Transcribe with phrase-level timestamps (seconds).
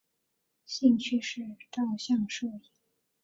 [0.65, 1.41] 兴趣是
[1.71, 2.61] 照相摄影。